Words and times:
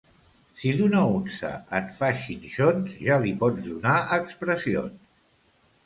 Si 0.61 0.71
d'una 0.79 1.01
unça 1.17 1.51
en 1.81 1.91
fa 1.99 2.11
xinxons, 2.23 2.99
ja 3.11 3.21
li 3.27 3.37
pots 3.45 3.65
donar 3.71 3.97
expressions. 4.21 5.11